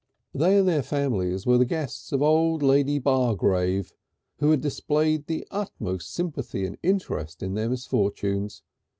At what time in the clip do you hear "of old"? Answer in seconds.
2.11-2.63